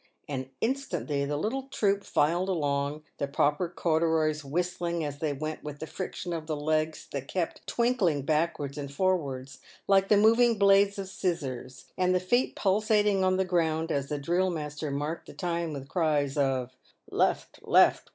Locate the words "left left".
17.11-18.09